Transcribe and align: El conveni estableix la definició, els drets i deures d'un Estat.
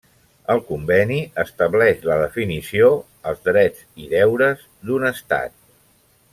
El 0.51 0.61
conveni 0.69 1.17
estableix 1.43 2.01
la 2.11 2.17
definició, 2.23 2.89
els 3.33 3.45
drets 3.51 3.87
i 4.07 4.11
deures 4.17 4.67
d'un 4.89 5.07
Estat. 5.15 5.59